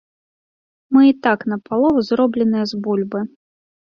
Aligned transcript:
Мы 0.95 1.01
і 1.09 1.13
так 1.27 1.39
напалову 1.51 1.99
зробленыя 2.09 2.65
з 2.71 2.79
бульбы. 2.87 3.19